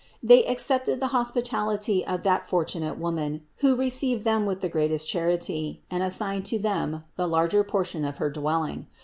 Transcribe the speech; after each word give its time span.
They 0.23 0.43
accepted 0.45 0.99
the 0.99 1.09
hospitality 1.13 2.03
of 2.03 2.23
that 2.23 2.47
fortunate 2.49 2.97
woman, 2.97 3.43
who 3.57 3.75
received 3.75 4.23
them 4.23 4.47
with 4.47 4.61
the 4.61 4.67
greatest 4.67 5.07
charity 5.07 5.83
and 5.91 6.01
assigned 6.01 6.45
to 6.47 6.57
them 6.57 7.03
the 7.17 7.27
larger 7.27 7.63
portion 7.63 8.03
of 8.03 8.17
her 8.17 8.31
dwelling. 8.31 8.87